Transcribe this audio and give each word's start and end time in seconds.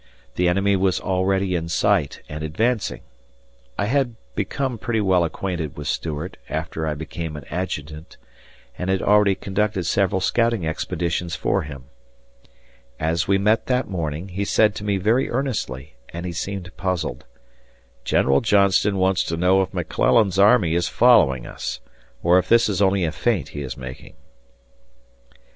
The 0.33 0.47
enemy 0.47 0.75
was 0.75 0.99
already 0.99 1.53
in 1.53 1.69
sight 1.69 2.23
and 2.27 2.43
advancing. 2.43 3.01
I 3.77 3.85
had 3.85 4.15
become 4.33 4.79
pretty 4.79 4.99
well 4.99 5.23
acquainted 5.23 5.77
with 5.77 5.87
Stuart 5.87 6.37
after 6.49 6.87
I 6.87 6.95
became 6.95 7.35
an 7.37 7.45
adjutant 7.51 8.17
and 8.79 8.89
had 8.89 9.03
already 9.03 9.35
conducted 9.35 9.83
several 9.85 10.19
scouting 10.19 10.65
expeditions 10.65 11.35
for 11.35 11.61
him. 11.61 11.83
As 12.99 13.27
we 13.27 13.37
met 13.37 13.67
that 13.67 13.87
morning, 13.91 14.29
he 14.29 14.43
said 14.43 14.73
to 14.77 14.83
me 14.83 14.97
very 14.97 15.29
earnestly, 15.29 15.93
he 16.11 16.31
seemed 16.31 16.75
puzzled, 16.77 17.23
"General 18.03 18.41
Johnston 18.41 18.97
wants 18.97 19.23
to 19.25 19.37
know 19.37 19.61
if 19.61 19.71
McClellan's 19.71 20.39
army 20.39 20.73
is 20.73 20.87
following 20.89 21.45
us, 21.45 21.79
or 22.23 22.39
if 22.39 22.49
this 22.49 22.67
is 22.67 22.81
only 22.81 23.05
a 23.05 23.11
feint 23.11 23.49
he 23.49 23.61
is 23.61 23.77
making." 23.77 24.15